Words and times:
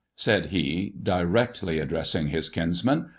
"said 0.15 0.47
he, 0.47 0.95
directly 1.03 1.77
addressing 1.77 2.29
his 2.29 2.49
kinsman. 2.49 3.09